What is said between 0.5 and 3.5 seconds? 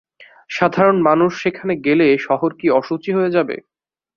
সাধারণ মানুষ সেখানে গেলে শহর কি অশুচি হয়ে